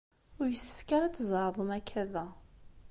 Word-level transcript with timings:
Ur 0.39 0.47
yessefk 0.49 0.89
ara 0.95 1.05
ad 1.07 1.13
tzeɛḍem 1.15 1.69
akka 1.77 2.03
da. 2.13 2.27